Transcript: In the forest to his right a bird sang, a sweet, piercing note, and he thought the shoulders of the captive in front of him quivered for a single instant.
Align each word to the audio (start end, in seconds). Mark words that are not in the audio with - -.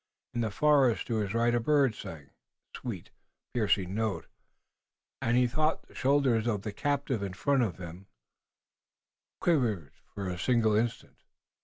In 0.33 0.41
the 0.41 0.49
forest 0.49 1.05
to 1.05 1.17
his 1.17 1.35
right 1.35 1.53
a 1.53 1.59
bird 1.59 1.93
sang, 1.93 2.23
a 2.75 2.79
sweet, 2.79 3.11
piercing 3.53 3.93
note, 3.93 4.25
and 5.21 5.37
he 5.37 5.45
thought 5.45 5.83
the 5.83 5.93
shoulders 5.93 6.47
of 6.47 6.63
the 6.63 6.73
captive 6.73 7.21
in 7.21 7.33
front 7.33 7.61
of 7.61 7.77
him 7.77 8.07
quivered 9.41 9.93
for 10.15 10.27
a 10.27 10.39
single 10.39 10.73
instant. 10.75 11.17